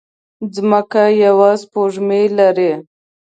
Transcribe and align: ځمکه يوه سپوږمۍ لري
ځمکه 0.55 1.03
يوه 1.23 1.49
سپوږمۍ 1.61 2.23
لري 2.37 2.71